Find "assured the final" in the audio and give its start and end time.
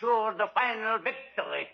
0.00-0.98